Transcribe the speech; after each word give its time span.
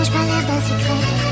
étrange, 0.00 0.10
pas 0.10 0.24
l'air 0.24 0.46
d'un 0.46 0.60
secret. 0.60 1.29